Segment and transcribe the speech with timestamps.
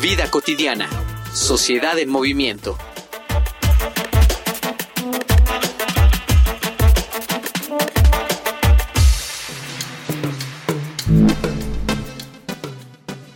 [0.00, 0.88] Vida cotidiana.
[1.34, 2.78] Sociedad en movimiento.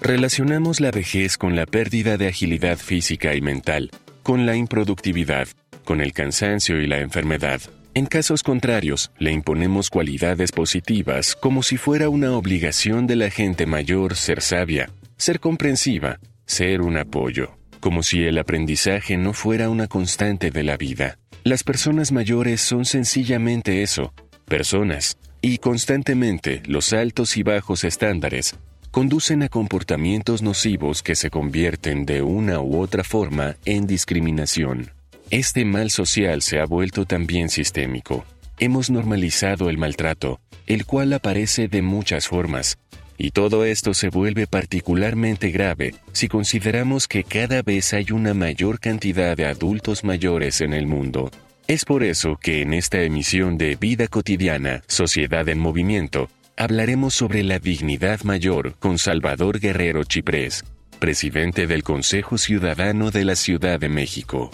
[0.00, 3.90] Relacionamos la vejez con la pérdida de agilidad física y mental,
[4.22, 5.48] con la improductividad,
[5.84, 7.60] con el cansancio y la enfermedad.
[7.94, 13.66] En casos contrarios, le imponemos cualidades positivas como si fuera una obligación de la gente
[13.66, 19.86] mayor ser sabia, ser comprensiva, ser un apoyo, como si el aprendizaje no fuera una
[19.88, 21.18] constante de la vida.
[21.44, 24.14] Las personas mayores son sencillamente eso,
[24.46, 28.54] personas, y constantemente los altos y bajos estándares
[28.92, 34.90] conducen a comportamientos nocivos que se convierten de una u otra forma en discriminación.
[35.30, 38.26] Este mal social se ha vuelto también sistémico.
[38.58, 42.78] Hemos normalizado el maltrato, el cual aparece de muchas formas,
[43.18, 48.80] y todo esto se vuelve particularmente grave si consideramos que cada vez hay una mayor
[48.80, 51.30] cantidad de adultos mayores en el mundo.
[51.68, 57.42] Es por eso que en esta emisión de Vida Cotidiana, Sociedad en Movimiento, hablaremos sobre
[57.42, 60.64] la dignidad mayor con Salvador Guerrero Chiprés,
[60.98, 64.50] presidente del Consejo Ciudadano de la Ciudad de México.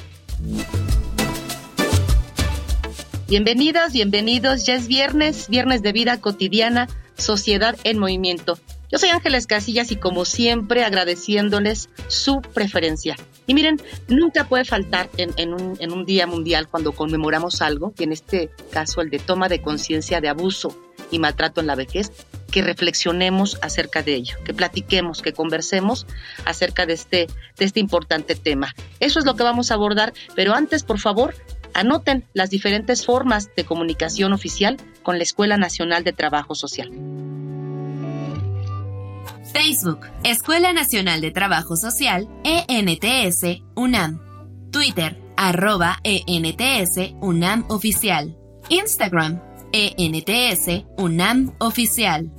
[3.29, 4.65] Bienvenidas, bienvenidos.
[4.65, 6.89] Ya es viernes, viernes de vida cotidiana
[7.19, 8.59] Sociedad en Movimiento.
[8.91, 13.17] Yo soy Ángeles Casillas y como siempre agradeciéndoles su preferencia.
[13.47, 18.51] Y miren, nunca puede faltar en, un, día mundial cuando conmemoramos algo, y en este
[18.71, 20.75] caso el de toma de conciencia de abuso
[21.11, 22.13] y maltrato en la vejez,
[22.51, 26.07] que reflexionemos acerca de ello, que platiquemos, que conversemos
[26.47, 27.27] acerca de este,
[27.59, 28.75] de este importante tema.
[29.01, 31.35] Eso es lo que vamos a abordar, pero antes, por favor,
[31.79, 36.91] Anoten las diferentes formas de comunicación oficial con la Escuela Nacional de Trabajo Social.
[39.53, 44.21] Facebook, Escuela Nacional de Trabajo Social, ENTS, UNAM.
[44.73, 48.37] Twitter, arroba ENTS, UNAM Oficial.
[48.71, 49.41] Instagram,
[49.71, 52.33] ENTS, UNAM Oficial.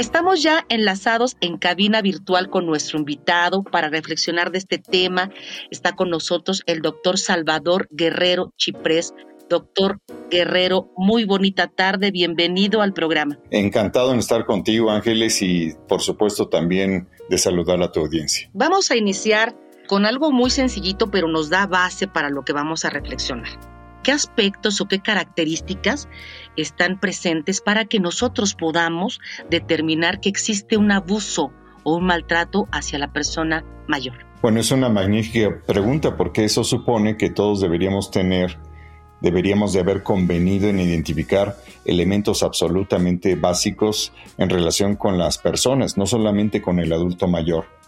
[0.00, 5.30] Estamos ya enlazados en cabina virtual con nuestro invitado para reflexionar de este tema.
[5.70, 9.12] Está con nosotros el doctor Salvador Guerrero Chiprés.
[9.50, 9.98] Doctor
[10.30, 13.38] Guerrero, muy bonita tarde, bienvenido al programa.
[13.50, 18.48] Encantado en estar contigo, Ángeles, y por supuesto también de saludar a tu audiencia.
[18.54, 19.54] Vamos a iniciar
[19.86, 23.50] con algo muy sencillito, pero nos da base para lo que vamos a reflexionar.
[24.02, 26.08] ¿Qué aspectos o qué características
[26.56, 31.52] están presentes para que nosotros podamos determinar que existe un abuso
[31.82, 34.30] o un maltrato hacia la persona mayor?
[34.42, 38.58] Bueno, es una magnífica pregunta porque eso supone que todos deberíamos tener,
[39.20, 46.06] deberíamos de haber convenido en identificar elementos absolutamente básicos en relación con las personas, no
[46.06, 47.79] solamente con el adulto mayor.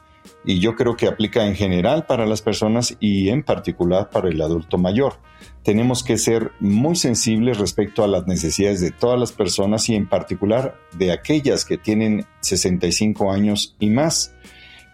[0.45, 4.41] Y yo creo que aplica en general para las personas y en particular para el
[4.41, 5.15] adulto mayor
[5.63, 10.09] tenemos que ser muy sensibles respecto a las necesidades de todas las personas y en
[10.09, 14.35] particular de aquellas que tienen 65 años y más,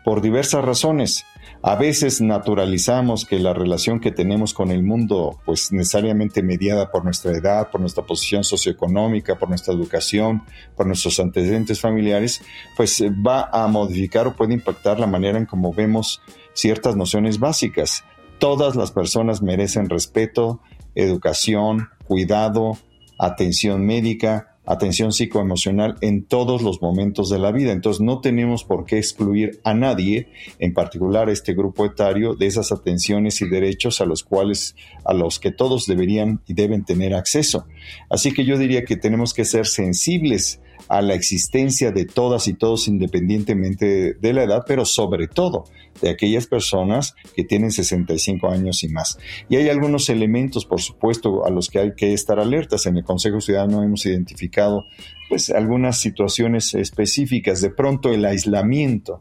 [0.05, 1.25] por diversas razones.
[1.63, 7.05] A veces naturalizamos que la relación que tenemos con el mundo, pues necesariamente mediada por
[7.05, 10.45] nuestra edad, por nuestra posición socioeconómica, por nuestra educación,
[10.77, 12.41] por nuestros antecedentes familiares,
[12.77, 16.21] pues va a modificar o puede impactar la manera en cómo vemos
[16.53, 18.05] ciertas nociones básicas.
[18.39, 20.61] Todas las personas merecen respeto,
[20.95, 22.79] educación, cuidado,
[23.19, 27.73] atención médica, atención psicoemocional en todos los momentos de la vida.
[27.73, 30.29] Entonces no tenemos por qué excluir a nadie,
[30.59, 34.77] en particular a este grupo etario, de esas atenciones y derechos a los cuales
[35.07, 37.67] a los que todos deberían y deben tener acceso.
[38.11, 42.55] Así que yo diría que tenemos que ser sensibles a la existencia de todas y
[42.55, 45.65] todos independientemente de la edad, pero sobre todo
[46.01, 49.19] de aquellas personas que tienen 65 años y más.
[49.49, 52.87] Y hay algunos elementos, por supuesto, a los que hay que estar alertas.
[52.87, 54.85] En el Consejo Ciudadano hemos identificado
[55.29, 59.19] pues algunas situaciones específicas, de pronto el aislamiento,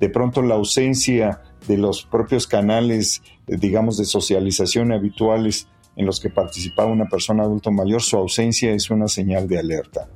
[0.00, 6.30] de pronto la ausencia de los propios canales, digamos, de socialización habituales en los que
[6.30, 10.08] participaba una persona adulto mayor, su ausencia es una señal de alerta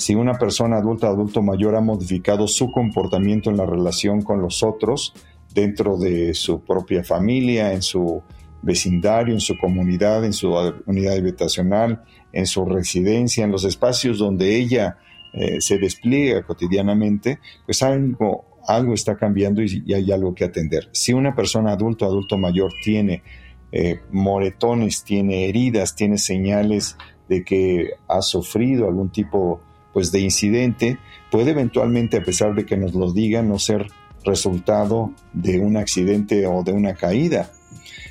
[0.00, 4.40] si una persona adulta o adulto mayor ha modificado su comportamiento en la relación con
[4.40, 5.12] los otros,
[5.52, 8.22] dentro de su propia familia, en su
[8.62, 10.54] vecindario, en su comunidad, en su
[10.86, 12.02] unidad habitacional,
[12.32, 14.96] en su residencia, en los espacios donde ella
[15.34, 20.88] eh, se despliega cotidianamente, pues algo, algo está cambiando y, hay algo que atender.
[20.92, 23.22] Si una persona adulto, adulto mayor tiene
[23.70, 26.96] eh, moretones, tiene heridas, tiene señales
[27.28, 29.60] de que ha sufrido algún tipo
[29.92, 30.98] pues, de incidente,
[31.30, 33.88] puede eventualmente, a pesar de que nos lo diga, no ser
[34.24, 37.50] resultado de un accidente o de una caída.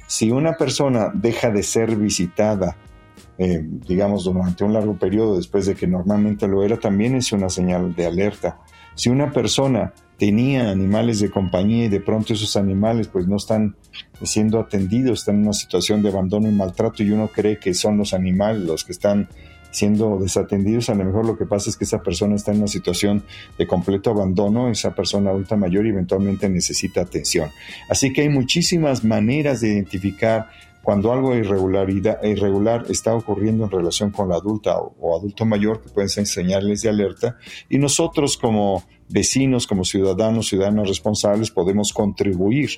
[0.07, 2.75] Si una persona deja de ser visitada,
[3.37, 7.49] eh, digamos, durante un largo periodo después de que normalmente lo era, también es una
[7.49, 8.59] señal de alerta.
[8.95, 13.77] Si una persona tenía animales de compañía y de pronto esos animales pues no están
[14.21, 17.97] siendo atendidos, están en una situación de abandono y maltrato y uno cree que son
[17.97, 19.29] los animales los que están
[19.71, 22.67] siendo desatendidos, a lo mejor lo que pasa es que esa persona está en una
[22.67, 23.23] situación
[23.57, 27.49] de completo abandono, esa persona adulta mayor eventualmente necesita atención.
[27.89, 30.49] Así que hay muchísimas maneras de identificar
[30.81, 35.89] cuando algo irregularidad, irregular está ocurriendo en relación con la adulta o, adulto mayor, que
[35.89, 37.37] pueden ser señales de alerta,
[37.69, 42.69] y nosotros como vecinos, como ciudadanos, ciudadanos responsables, podemos contribuir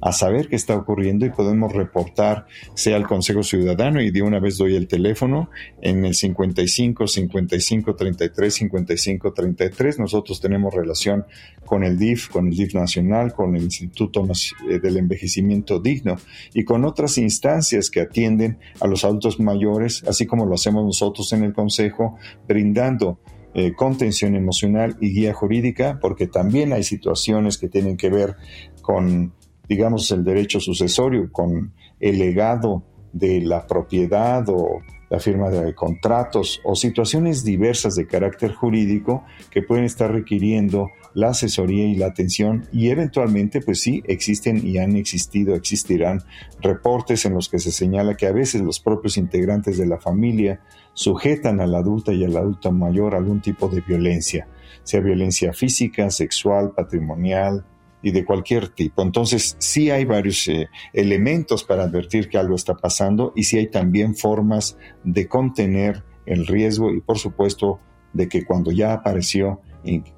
[0.00, 4.40] a saber qué está ocurriendo y podemos reportar, sea al Consejo Ciudadano, y de una
[4.40, 5.50] vez doy el teléfono
[5.80, 9.98] en el 55 55 33 55 33.
[9.98, 11.24] Nosotros tenemos relación
[11.64, 14.26] con el DIF, con el DIF Nacional, con el Instituto
[14.70, 16.16] eh, del Envejecimiento Digno
[16.54, 21.32] y con otras instancias que atienden a los adultos mayores, así como lo hacemos nosotros
[21.32, 22.16] en el Consejo,
[22.46, 23.18] brindando
[23.54, 28.36] eh, contención emocional y guía jurídica, porque también hay situaciones que tienen que ver
[28.82, 29.32] con
[29.68, 32.82] digamos, el derecho sucesorio con el legado
[33.12, 39.62] de la propiedad o la firma de contratos o situaciones diversas de carácter jurídico que
[39.62, 44.96] pueden estar requiriendo la asesoría y la atención y eventualmente pues sí existen y han
[44.96, 46.22] existido, existirán
[46.60, 50.60] reportes en los que se señala que a veces los propios integrantes de la familia
[50.92, 54.48] sujetan al adulta y al adulto mayor algún tipo de violencia,
[54.82, 57.64] sea violencia física, sexual, patrimonial,
[58.06, 59.02] y de cualquier tipo.
[59.02, 63.66] Entonces, sí hay varios eh, elementos para advertir que algo está pasando y sí hay
[63.66, 67.80] también formas de contener el riesgo y, por supuesto,
[68.12, 69.60] de que cuando ya apareció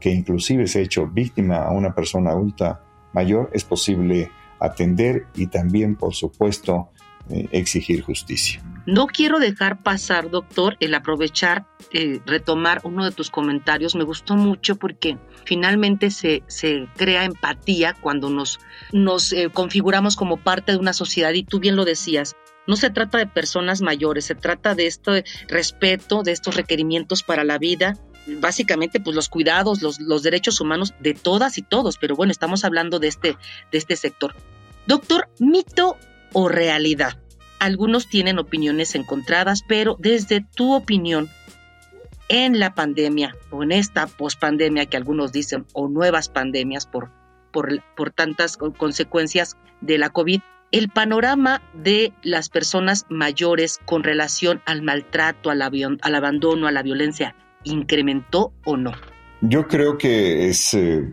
[0.01, 4.31] que inclusive se ha hecho víctima a una persona adulta mayor, es posible
[4.61, 6.91] atender y también, por supuesto,
[7.31, 8.63] eh, exigir justicia.
[8.87, 13.95] No quiero dejar pasar, doctor, el aprovechar, eh, retomar uno de tus comentarios.
[13.95, 18.61] Me gustó mucho porque finalmente se, se crea empatía cuando nos,
[18.93, 22.35] nos eh, configuramos como parte de una sociedad y tú bien lo decías.
[22.67, 27.45] No se trata de personas mayores, se trata de este respeto, de estos requerimientos para
[27.45, 27.95] la vida,
[28.41, 32.65] básicamente pues los cuidados, los, los derechos humanos de todas y todos, pero bueno, estamos
[32.65, 33.37] hablando de este,
[33.73, 34.35] de este sector.
[34.87, 35.97] Doctor, mito
[36.33, 37.19] o realidad.
[37.59, 41.29] Algunos tienen opiniones encontradas, pero desde tu opinión,
[42.29, 47.11] en la pandemia o en esta pospandemia que algunos dicen, o nuevas pandemias por,
[47.53, 50.41] por, por tantas consecuencias de la COVID,
[50.71, 56.83] el panorama de las personas mayores con relación al maltrato, al, al abandono, a la
[56.83, 57.35] violencia,
[57.65, 58.93] ¿incrementó o no?
[59.41, 61.11] Yo creo que es, eh,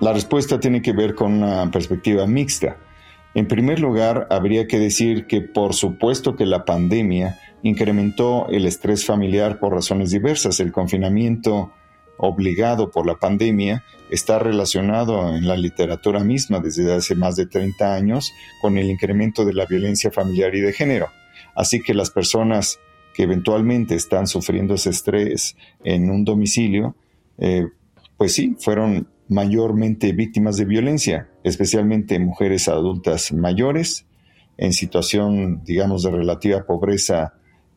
[0.00, 2.76] la respuesta tiene que ver con una perspectiva mixta.
[3.34, 9.04] En primer lugar, habría que decir que por supuesto que la pandemia incrementó el estrés
[9.04, 10.60] familiar por razones diversas.
[10.60, 11.72] El confinamiento
[12.16, 17.94] obligado por la pandemia está relacionado en la literatura misma desde hace más de 30
[17.94, 21.08] años con el incremento de la violencia familiar y de género.
[21.54, 22.78] Así que las personas
[23.14, 26.96] que eventualmente están sufriendo ese estrés en un domicilio,
[27.38, 27.66] eh,
[28.16, 34.06] pues sí, fueron mayormente víctimas de violencia, especialmente mujeres adultas mayores
[34.56, 37.34] en situación, digamos, de relativa pobreza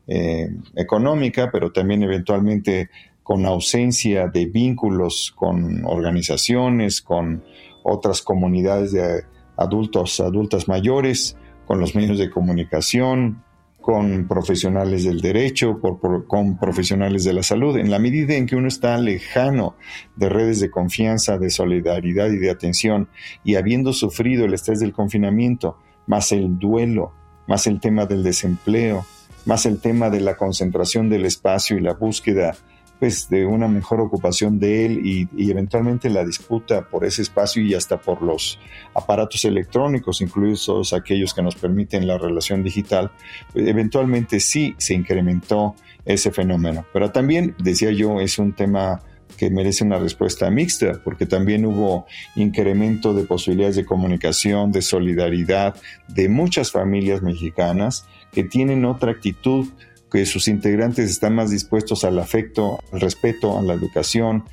[0.07, 2.89] eh, económica, pero también eventualmente
[3.23, 7.43] con ausencia de vínculos con organizaciones, con
[7.83, 9.23] otras comunidades de
[9.57, 13.43] adultos, adultas mayores, con los medios de comunicación,
[13.81, 17.77] con profesionales del derecho, con profesionales de la salud.
[17.77, 19.75] En la medida en que uno está lejano
[20.15, 23.09] de redes de confianza, de solidaridad y de atención,
[23.43, 27.13] y habiendo sufrido el estrés del confinamiento, más el duelo,
[27.47, 29.05] más el tema del desempleo,
[29.45, 32.55] más el tema de la concentración del espacio y la búsqueda
[33.01, 37.73] pues de una mejor ocupación de él y, eventualmente la disputa por ese espacio y
[37.73, 38.59] hasta por los
[38.93, 43.09] aparatos electrónicos, incluidos todos aquellos que nos permiten la relación digital,
[43.51, 45.73] pues, eventualmente sí se incrementó
[46.05, 46.85] ese fenómeno.
[46.93, 49.01] Pero también, decía yo, es un tema
[49.35, 52.05] que merece una respuesta mixta, porque también hubo
[52.35, 55.75] incremento de posibilidades de comunicación, de solidaridad
[56.07, 59.69] de muchas familias mexicanas que tienen otra actitud
[60.11, 64.43] que sus integrantes están más dispuestos al afecto, al respeto, a la educación,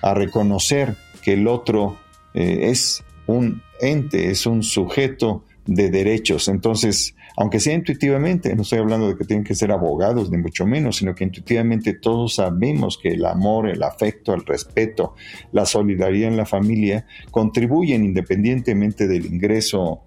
[0.00, 1.96] a reconocer que el otro
[2.34, 6.48] eh, es un ente, es un sujeto de derechos.
[6.48, 10.66] Entonces, aunque sea intuitivamente, no estoy hablando de que tienen que ser abogados, ni mucho
[10.66, 15.14] menos, sino que intuitivamente todos sabemos que el amor, el afecto, el respeto,
[15.52, 20.00] la solidaridad en la familia contribuyen independientemente del ingreso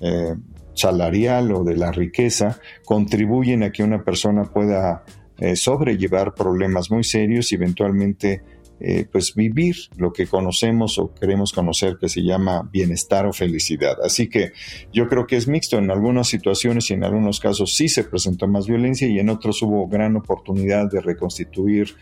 [0.00, 0.36] eh,
[0.80, 5.04] salarial o de la riqueza contribuyen a que una persona pueda
[5.38, 8.42] eh, sobrellevar problemas muy serios y eventualmente
[8.82, 13.98] eh, pues vivir lo que conocemos o queremos conocer que se llama bienestar o felicidad.
[14.02, 14.52] Así que
[14.90, 15.76] yo creo que es mixto.
[15.76, 19.60] En algunas situaciones y en algunos casos sí se presentó más violencia y en otros
[19.60, 21.94] hubo gran oportunidad de reconstituir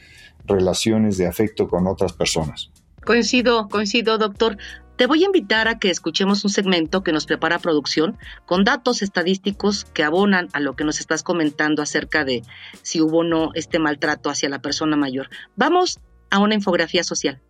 [0.46, 2.70] relaciones de afecto con otras personas.
[3.04, 4.56] Coincido, coincido, doctor.
[4.98, 9.00] Te voy a invitar a que escuchemos un segmento que nos prepara producción con datos
[9.00, 12.42] estadísticos que abonan a lo que nos estás comentando acerca de
[12.82, 15.30] si hubo o no este maltrato hacia la persona mayor.
[15.54, 16.00] Vamos
[16.30, 17.40] a una infografía social.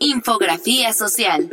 [0.00, 1.50] Infografía social.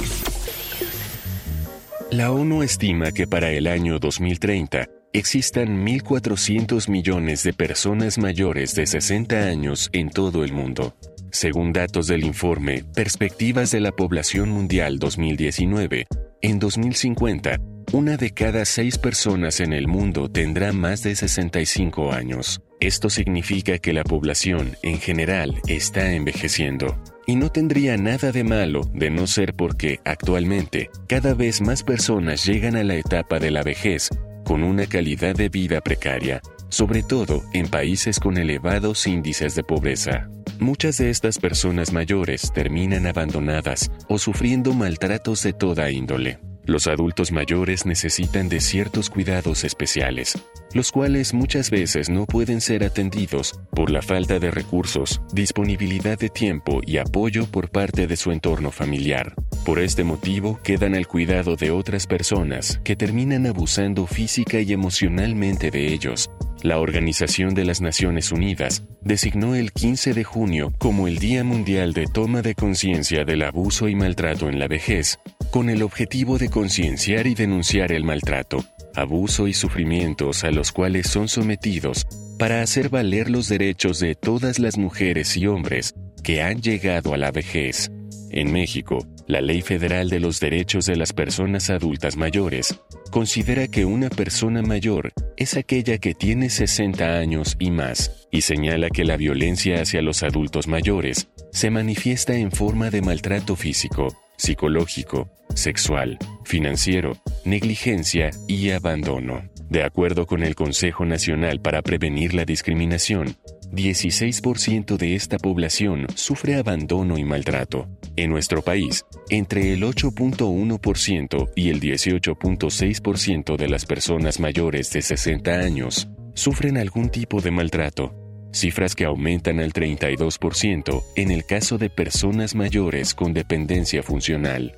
[2.10, 8.88] La ONU estima que para el año 2030 existan 1.400 millones de personas mayores de
[8.88, 10.96] 60 años en todo el mundo.
[11.32, 16.08] Según datos del informe Perspectivas de la Población Mundial 2019,
[16.42, 17.60] en 2050,
[17.94, 22.62] una de cada seis personas en el mundo tendrá más de 65 años.
[22.80, 26.98] Esto significa que la población, en general, está envejeciendo.
[27.28, 32.44] Y no tendría nada de malo de no ser porque, actualmente, cada vez más personas
[32.46, 34.10] llegan a la etapa de la vejez
[34.46, 40.28] con una calidad de vida precaria, sobre todo en países con elevados índices de pobreza.
[40.60, 46.40] Muchas de estas personas mayores terminan abandonadas o sufriendo maltratos de toda índole.
[46.66, 50.38] Los adultos mayores necesitan de ciertos cuidados especiales,
[50.74, 56.28] los cuales muchas veces no pueden ser atendidos por la falta de recursos, disponibilidad de
[56.28, 59.36] tiempo y apoyo por parte de su entorno familiar.
[59.66, 65.72] Por este motivo quedan al cuidado de otras personas que terminan abusando física y emocionalmente
[65.72, 66.30] de ellos
[66.64, 71.94] la Organización de las Naciones Unidas designó el 15 de junio como el Día Mundial
[71.94, 75.20] de Toma de Conciencia del Abuso y Maltrato en la Vejez,
[75.52, 78.64] con el objetivo de concienciar y denunciar el maltrato,
[78.96, 82.06] abuso y sufrimientos a los cuales son sometidos
[82.38, 87.18] para hacer valer los derechos de todas las mujeres y hombres que han llegado a
[87.18, 87.92] la vejez.
[88.32, 92.82] En México, la Ley Federal de los Derechos de las Personas Adultas Mayores
[93.12, 98.90] considera que una persona mayor es aquella que tiene 60 años y más, y señala
[98.90, 105.30] que la violencia hacia los adultos mayores se manifiesta en forma de maltrato físico, psicológico,
[105.54, 109.44] sexual, financiero, negligencia y abandono.
[109.70, 113.38] De acuerdo con el Consejo Nacional para Prevenir la Discriminación,
[113.72, 117.88] 16% de esta población sufre abandono y maltrato.
[118.16, 125.52] En nuestro país, entre el 8.1% y el 18.6% de las personas mayores de 60
[125.52, 128.14] años sufren algún tipo de maltrato,
[128.52, 134.78] cifras que aumentan al 32% en el caso de personas mayores con dependencia funcional.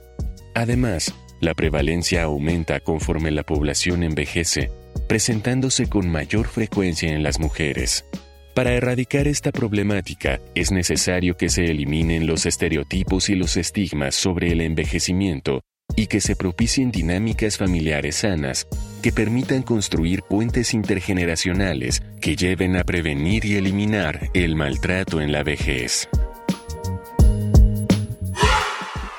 [0.53, 4.69] Además, la prevalencia aumenta conforme la población envejece,
[5.07, 8.05] presentándose con mayor frecuencia en las mujeres.
[8.53, 14.51] Para erradicar esta problemática es necesario que se eliminen los estereotipos y los estigmas sobre
[14.51, 15.61] el envejecimiento
[15.95, 18.67] y que se propicien dinámicas familiares sanas
[19.01, 25.43] que permitan construir puentes intergeneracionales que lleven a prevenir y eliminar el maltrato en la
[25.43, 26.09] vejez.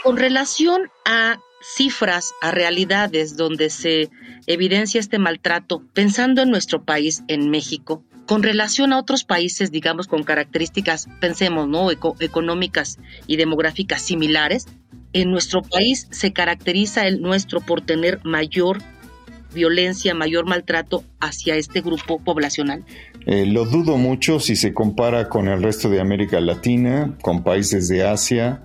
[0.02, 4.10] Con relación a cifras, a realidades donde se
[4.46, 10.06] evidencia este maltrato, pensando en nuestro país, en México, con relación a otros países, digamos,
[10.06, 11.90] con características, pensemos, ¿no?
[11.90, 14.68] económicas y demográficas similares,
[15.12, 18.78] en nuestro país se caracteriza el nuestro por tener mayor
[19.52, 22.86] violencia, mayor maltrato hacia este grupo poblacional?
[23.26, 27.88] Eh, lo dudo mucho si se compara con el resto de América Latina, con países
[27.88, 28.62] de Asia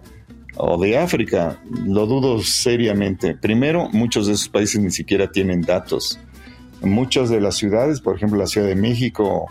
[0.55, 1.62] o de África.
[1.86, 3.36] Lo dudo seriamente.
[3.36, 6.21] Primero, muchos de esos países ni siquiera tienen datos
[6.81, 9.48] muchas de las ciudades, por ejemplo la Ciudad de México,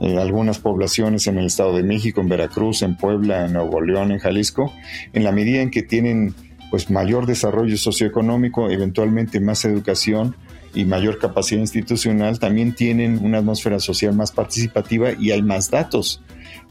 [0.00, 4.10] eh, algunas poblaciones en el Estado de México, en Veracruz, en Puebla, en Nuevo León,
[4.12, 4.72] en Jalisco,
[5.12, 6.34] en la medida en que tienen
[6.70, 10.34] pues mayor desarrollo socioeconómico, eventualmente más educación
[10.74, 16.22] y mayor capacidad institucional, también tienen una atmósfera social más participativa y hay más datos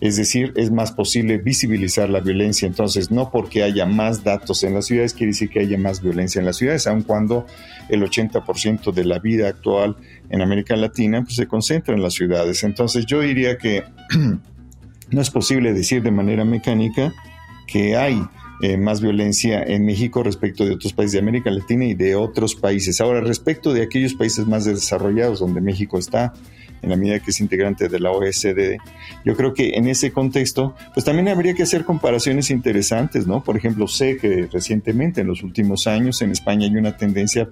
[0.04, 2.68] es decir, es más posible visibilizar la violencia.
[2.68, 6.40] Entonces, no porque haya más datos en las ciudades quiere decir que haya más violencia
[6.40, 7.46] en las ciudades, aun cuando
[7.88, 9.96] el 80% de la vida actual
[10.30, 12.66] en América Latina pues, se concentra en las ciudades.
[12.66, 13.86] Entonces, yo diría que
[15.10, 17.14] no es posible decir de manera mecánica
[17.66, 18.22] que hay
[18.62, 22.56] eh, más violencia en México respecto de otros países de América Latina y de otros
[22.56, 23.02] países.
[23.02, 26.34] Ahora, respecto de aquellos países más desarrollados donde México está,
[26.84, 28.78] en la medida que es integrante de la OSD.
[29.26, 33.44] Yo creo que en ese contexto, pues también habría que hacer comparaciones interesantes, ¿no?
[33.44, 37.50] Por ejemplo, sé que recientemente, en los últimos años, en España hay una tendencia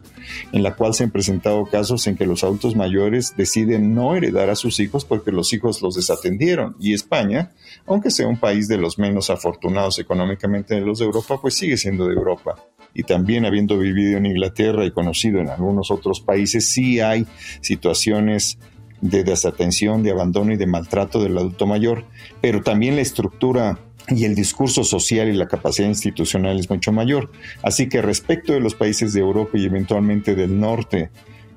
[0.51, 4.49] en la cual se han presentado casos en que los adultos mayores deciden no heredar
[4.49, 6.75] a sus hijos porque los hijos los desatendieron.
[6.79, 7.51] Y España,
[7.87, 11.77] aunque sea un país de los menos afortunados económicamente de los de Europa, pues sigue
[11.77, 12.55] siendo de Europa
[12.93, 17.25] y también habiendo vivido en Inglaterra y conocido en algunos otros países, sí hay
[17.61, 18.59] situaciones
[19.01, 22.05] de desatención, de abandono y de maltrato del adulto mayor,
[22.39, 27.31] pero también la estructura y el discurso social y la capacidad institucional es mucho mayor.
[27.63, 31.09] Así que respecto de los países de Europa y eventualmente del norte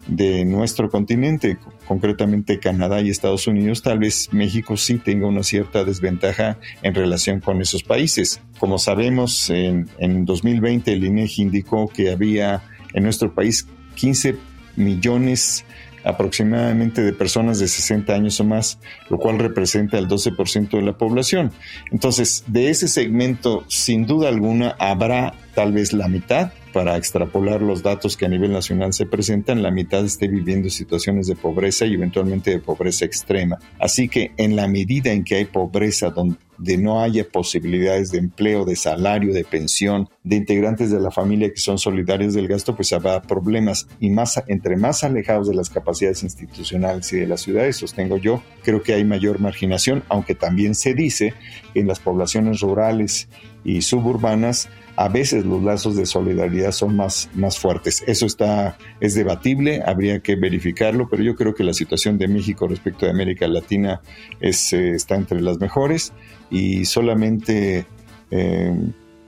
[0.07, 5.85] de nuestro continente, concretamente Canadá y Estados Unidos, tal vez México sí tenga una cierta
[5.85, 8.41] desventaja en relación con esos países.
[8.59, 14.37] Como sabemos, en, en 2020 el INEGI indicó que había en nuestro país 15
[14.77, 15.65] millones
[16.05, 20.97] aproximadamente de personas de 60 años o más, lo cual representa el 12% de la
[20.99, 21.53] población.
[21.91, 27.85] Entonces, de ese segmento, sin duda alguna, habrá tal vez la mitad para extrapolar los
[27.85, 31.95] datos que a nivel nacional se presentan, la mitad esté viviendo situaciones de pobreza y
[31.95, 33.61] eventualmente de pobreza extrema.
[33.79, 38.65] Así que en la medida en que hay pobreza donde no haya posibilidades de empleo,
[38.65, 42.93] de salario, de pensión, de integrantes de la familia que son solidarios del gasto, pues
[42.93, 47.77] habrá problemas y más entre más alejados de las capacidades institucionales y de las ciudades,
[47.77, 51.35] sostengo yo, creo que hay mayor marginación, aunque también se dice
[51.75, 53.29] en las poblaciones rurales
[53.65, 58.05] y suburbanas a veces los lazos de solidaridad son más, más fuertes.
[58.07, 62.69] Eso está, es debatible, habría que verificarlo, pero yo creo que la situación de México
[62.69, 64.01] respecto de América Latina
[64.41, 66.13] es, eh, está entre las mejores
[66.51, 67.87] y solamente
[68.31, 68.73] eh,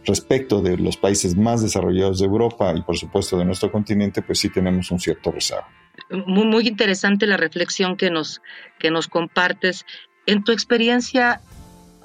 [0.05, 4.39] respecto de los países más desarrollados de Europa y por supuesto de nuestro continente, pues
[4.39, 5.67] sí tenemos un cierto rezago.
[6.11, 8.41] Muy, muy interesante la reflexión que nos,
[8.79, 9.85] que nos compartes.
[10.27, 11.41] En tu experiencia,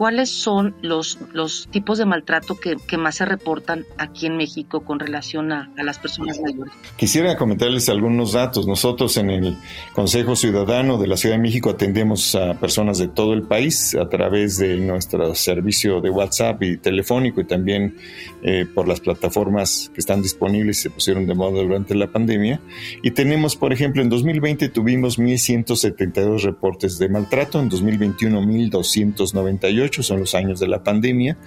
[0.01, 4.99] ¿cuáles son los, los tipos de maltrato que, más se reportan aquí en México con
[4.99, 6.73] relación a, las personas mayores?
[6.97, 8.65] Quisiera comentarles algunos datos.
[8.65, 9.57] Nosotros en el
[9.93, 14.09] Consejo Ciudadano de la Ciudad de México atendemos a personas de todo el país a
[14.09, 17.95] través de nuestro servicio de WhatsApp y telefónico y también
[18.41, 22.59] eh, por las plataformas que están disponibles y se pusieron de moda durante la pandemia.
[23.03, 30.19] Y tenemos, por ejemplo, en 2020 tuvimos 1.172 reportes de maltrato, en 2021 1.298 son
[30.19, 31.37] los años de la pandemia,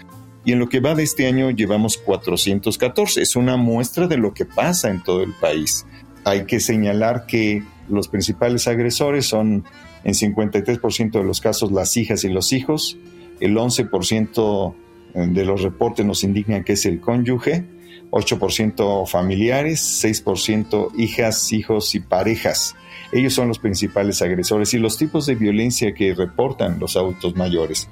[0.45, 3.23] y en lo que va de este año llevamos 414.
[3.23, 5.87] Es una muestra de lo que pasa en todo el país.
[6.25, 9.65] Hay que señalar que los principales agresores son
[10.05, 12.99] en 53% de los casos las hijas y los hijos,
[13.41, 14.75] el 11%
[15.15, 17.65] de los reportes nos indican que es el cónyuge,
[18.11, 22.75] 8% familiares, 6% hijas, hijos y parejas.
[23.13, 27.89] Ellos son los principales agresores y los tipos de violencia que reportan los adultos mayores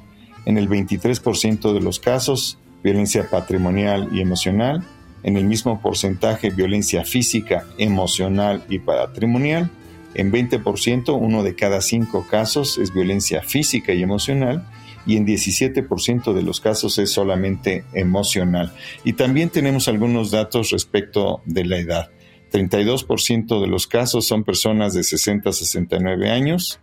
[0.47, 4.83] en el 23% de los casos violencia patrimonial y emocional,
[5.23, 9.71] en el mismo porcentaje violencia física, emocional y patrimonial,
[10.15, 14.67] en 20% uno de cada cinco casos es violencia física y emocional
[15.07, 18.73] y en 17% de los casos es solamente emocional.
[19.05, 22.11] Y también tenemos algunos datos respecto de la edad.
[22.53, 26.79] 32% de los casos son personas de 60 a 69 años,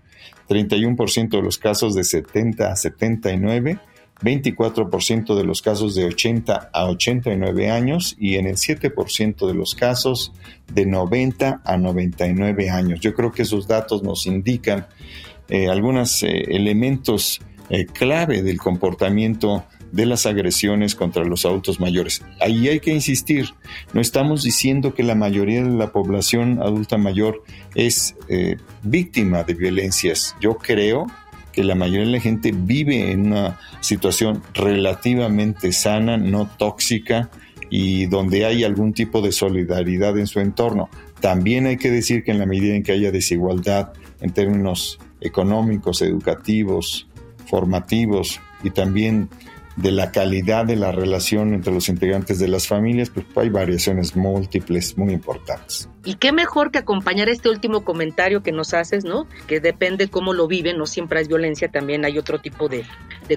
[0.50, 3.80] 31% de los casos de 70 a 79,
[4.22, 9.76] 24% de los casos de 80 a 89 años y en el 7% de los
[9.76, 10.34] casos
[10.74, 13.00] de 90 a 99 años.
[13.00, 14.88] Yo creo que esos datos nos indican
[15.48, 22.24] eh, algunos eh, elementos eh, clave del comportamiento de las agresiones contra los adultos mayores.
[22.40, 23.50] Ahí hay que insistir,
[23.94, 27.44] no estamos diciendo que la mayoría de la población adulta mayor
[27.76, 30.36] es eh, víctima de violencias.
[30.42, 31.08] Yo creo
[31.52, 37.30] que la mayoría de la gente vive en una situación relativamente sana, no tóxica
[37.70, 40.90] y donde hay algún tipo de solidaridad en su entorno.
[41.20, 46.02] También hay que decir que en la medida en que haya desigualdad en términos económicos,
[46.02, 47.08] educativos,
[47.46, 49.30] formativos y también
[49.82, 54.16] de la calidad de la relación entre los integrantes de las familias, pues hay variaciones
[54.16, 55.88] múltiples muy importantes.
[56.04, 59.26] Y qué mejor que acompañar este último comentario que nos haces, ¿no?
[59.48, 62.86] Que depende cómo lo viven, no siempre es violencia, también hay otro tipo de,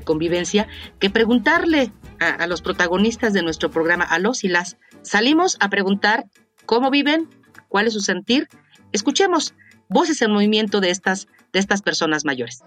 [0.02, 0.66] convivencia,
[0.98, 5.68] que preguntarle a, a los protagonistas de nuestro programa, a los y las, salimos a
[5.68, 6.24] preguntar
[6.66, 7.28] cómo viven,
[7.68, 8.48] cuál es su sentir.
[8.90, 9.54] Escuchemos
[9.88, 12.64] voces en movimiento de estas, de estas personas mayores.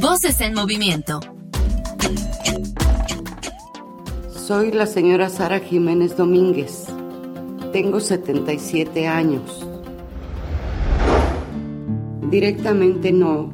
[0.00, 1.20] Voces en movimiento
[4.50, 6.88] soy la señora Sara Jiménez Domínguez.
[7.72, 9.64] Tengo 77 años.
[12.28, 13.52] Directamente no,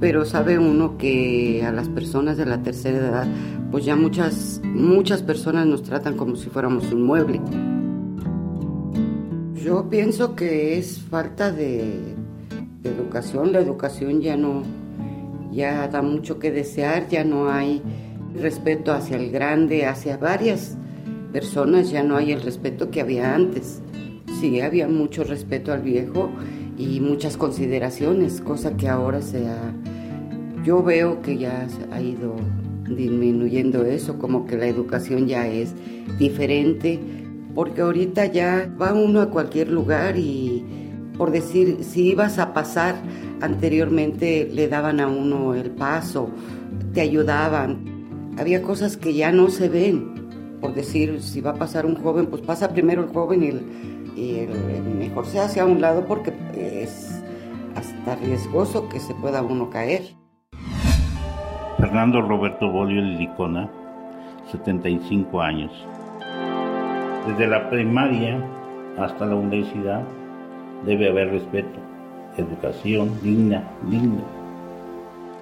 [0.00, 3.26] pero sabe uno que a las personas de la tercera edad,
[3.70, 7.42] pues ya muchas, muchas personas nos tratan como si fuéramos un mueble.
[9.62, 12.14] Yo pienso que es falta de,
[12.80, 13.52] de educación.
[13.52, 14.62] La educación ya no,
[15.52, 17.82] ya da mucho que desear, ya no hay
[18.34, 20.76] respeto hacia el grande, hacia varias
[21.32, 23.82] personas, ya no hay el respeto que había antes.
[24.40, 26.30] Sí, había mucho respeto al viejo
[26.76, 29.72] y muchas consideraciones, cosa que ahora se ha...
[30.64, 32.36] Yo veo que ya ha ido
[32.88, 35.74] disminuyendo eso, como que la educación ya es
[36.18, 37.00] diferente,
[37.54, 40.64] porque ahorita ya va uno a cualquier lugar y
[41.16, 42.94] por decir, si ibas a pasar
[43.40, 46.30] anteriormente le daban a uno el paso,
[46.94, 47.97] te ayudaban,
[48.38, 50.28] había cosas que ya no se ven.
[50.60, 53.42] Por decir, si va a pasar un joven, pues pasa primero el joven
[54.16, 54.50] y el,
[54.98, 57.22] mejor se hace a un lado porque es
[57.76, 60.02] hasta riesgoso que se pueda uno caer.
[61.78, 63.70] Fernando Roberto Bolio Licona,
[64.50, 65.70] 75 años.
[67.28, 68.42] Desde la primaria
[68.98, 70.02] hasta la universidad
[70.84, 71.78] debe haber respeto,
[72.36, 74.22] educación digna, digna.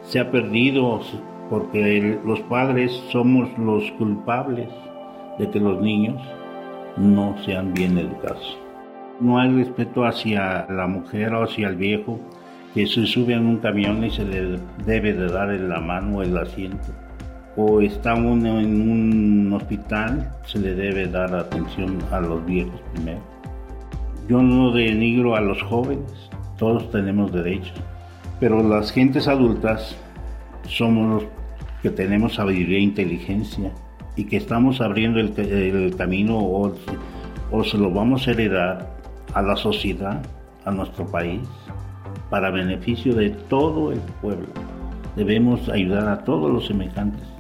[0.05, 1.01] Se ha perdido
[1.49, 4.69] porque los padres somos los culpables
[5.39, 6.21] de que los niños
[6.97, 8.59] no sean bien educados.
[9.21, 12.21] No hay respeto hacia la mujer o hacia el viejo
[12.75, 16.23] que se sube en un camión y se le debe de dar en la mano
[16.23, 16.93] el asiento.
[17.57, 23.21] O está uno en un hospital, se le debe dar atención a los viejos primero.
[24.29, 27.81] Yo no denigro a los jóvenes, todos tenemos derechos,
[28.41, 29.97] pero las gentes adultas
[30.69, 31.31] somos los
[31.83, 33.73] que tenemos sabiduría e inteligencia
[34.17, 36.75] y que estamos abriendo el, camino o,
[37.51, 38.97] o se lo vamos a heredar
[39.35, 40.25] a la sociedad,
[40.65, 41.43] a nuestro país,
[42.31, 44.49] para beneficio de todo el pueblo.
[45.15, 47.36] Debemos ayudar a todos los semejantes.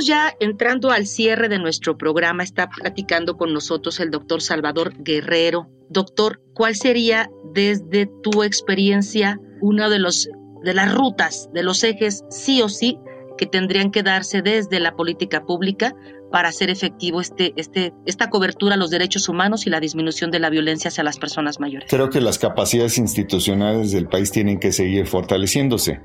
[0.00, 2.42] Ya entrando al cierre de nuestro programa.
[2.42, 5.68] Está platicando con nosotros el doctor Salvador Guerrero.
[5.88, 10.28] Doctor, ¿cuál sería desde tu experiencia una de, los,
[10.62, 12.98] de las rutas, de los ejes sí o sí
[13.36, 15.94] que tendrían que darse desde la política pública
[16.30, 20.40] para hacer efectivo este, este, esta cobertura a los derechos humanos y la disminución de
[20.40, 21.88] la violencia hacia las personas mayores.
[21.88, 26.00] Creo que las capacidades institucionales del país tienen que seguir fortaleciéndose,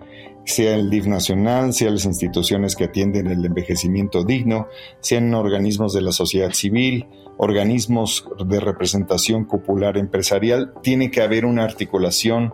[0.46, 4.68] sea el DIF nacional, sea las instituciones que atienden el envejecimiento digno,
[5.00, 11.64] sean organismos de la sociedad civil, organismos de representación popular empresarial, tiene que haber una
[11.64, 12.54] articulación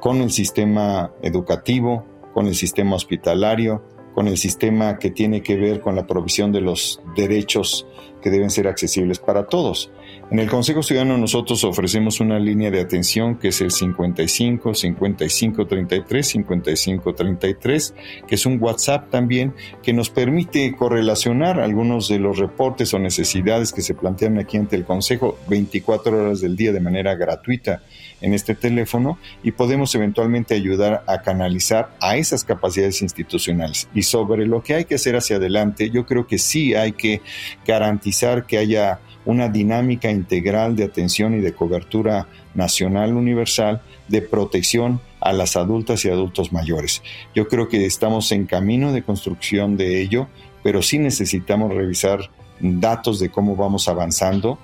[0.00, 3.82] con el sistema educativo, con el sistema hospitalario,
[4.16, 7.86] con el sistema que tiene que ver con la provisión de los derechos
[8.22, 9.90] que deben ser accesibles para todos.
[10.28, 15.66] En el Consejo Ciudadano nosotros ofrecemos una línea de atención que es el 55 55
[15.66, 17.94] 33 55 33,
[18.26, 23.72] que es un WhatsApp también que nos permite correlacionar algunos de los reportes o necesidades
[23.72, 27.84] que se plantean aquí ante el Consejo 24 horas del día de manera gratuita
[28.20, 33.88] en este teléfono y podemos eventualmente ayudar a canalizar a esas capacidades institucionales.
[33.94, 37.20] Y sobre lo que hay que hacer hacia adelante, yo creo que sí hay que
[37.64, 45.00] garantizar que haya una dinámica integral de atención y de cobertura nacional universal de protección
[45.20, 47.02] a las adultas y adultos mayores.
[47.34, 50.28] Yo creo que estamos en camino de construcción de ello,
[50.62, 54.58] pero sí necesitamos revisar datos de cómo vamos avanzando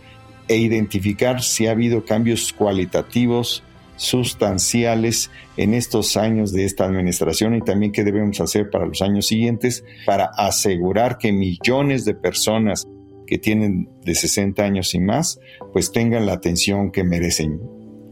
[0.48, 3.62] e identificar si ha habido cambios cualitativos
[3.96, 9.26] sustanciales en estos años de esta administración y también qué debemos hacer para los años
[9.26, 12.86] siguientes para asegurar que millones de personas
[13.32, 15.40] que tienen de 60 años y más
[15.72, 17.62] pues tengan la atención que merecen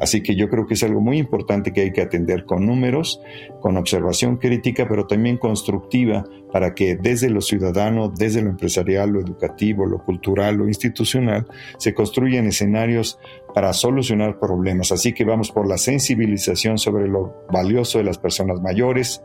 [0.01, 3.21] Así que yo creo que es algo muy importante que hay que atender con números,
[3.61, 9.21] con observación crítica, pero también constructiva para que desde lo ciudadano, desde lo empresarial, lo
[9.21, 13.19] educativo, lo cultural, lo institucional, se construyan escenarios
[13.55, 14.91] para solucionar problemas.
[14.91, 19.21] Así que vamos por la sensibilización sobre lo valioso de las personas mayores,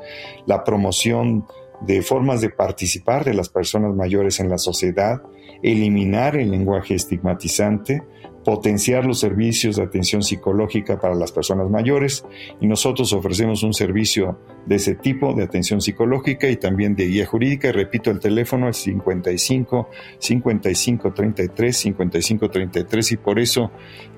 [0.45, 1.64] la promoción de
[2.01, 5.21] formas de participar de las personas mayores en la sociedad,
[5.61, 8.03] eliminar el lenguaje estigmatizante,
[8.45, 12.23] potenciar los servicios de atención psicológica para las personas mayores
[12.61, 17.25] y nosotros ofrecemos un servicio de ese tipo de atención psicológica y también de guía
[17.25, 17.69] jurídica.
[17.69, 23.71] Y repito, el teléfono es 55 55 33 55 33 y por eso,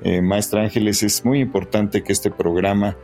[0.04, 2.98] eh, Maestra Ángeles, es muy importante que este programa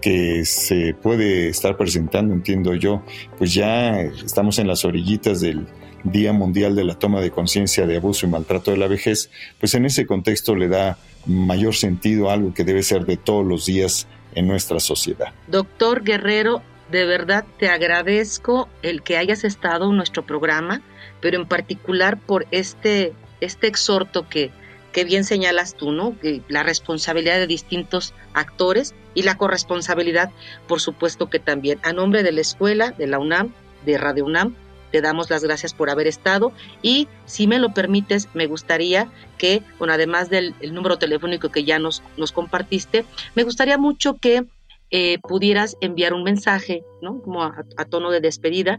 [0.00, 3.02] que se puede estar presentando, entiendo yo,
[3.36, 5.66] pues ya estamos en las orillitas del
[6.04, 9.74] Día Mundial de la Toma de Conciencia de Abuso y Maltrato de la Vejez, pues
[9.74, 13.66] en ese contexto le da mayor sentido a algo que debe ser de todos los
[13.66, 15.32] días en nuestra sociedad.
[15.48, 20.82] Doctor Guerrero, de verdad te agradezco el que hayas estado en nuestro programa,
[21.20, 24.50] pero en particular por este, este exhorto que,
[24.92, 26.14] que bien señalas tú, ¿no?
[26.48, 30.30] La responsabilidad de distintos actores y la corresponsabilidad,
[30.68, 33.52] por supuesto que también, a nombre de la escuela, de la UNAM,
[33.84, 34.54] de Radio UNAM,
[34.92, 36.52] te damos las gracias por haber estado
[36.82, 41.80] y si me lo permites, me gustaría que, bueno, además del número telefónico que ya
[41.80, 43.04] nos, nos compartiste,
[43.34, 44.46] me gustaría mucho que
[44.92, 47.20] eh, pudieras enviar un mensaje, ¿no?
[47.20, 48.78] Como a, tono de despedida,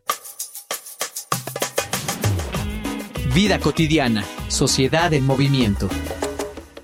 [3.34, 5.90] Vida cotidiana, sociedad en movimiento.